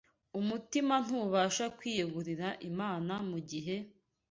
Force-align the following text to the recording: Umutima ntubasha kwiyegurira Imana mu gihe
Umutima 0.39 0.95
ntubasha 1.05 1.65
kwiyegurira 1.77 2.47
Imana 2.69 3.13
mu 3.29 3.39
gihe 3.49 3.75